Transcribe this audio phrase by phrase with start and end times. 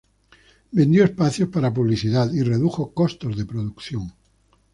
[0.71, 4.11] Vendió espacios para publicidad y redujo costos de producción.